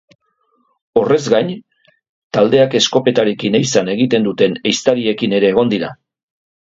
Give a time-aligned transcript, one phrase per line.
[1.01, 1.51] Horrez gain,
[2.37, 5.93] taldeak eskopetarekin ehizan egiten duten ehiztariekin ere egon dira.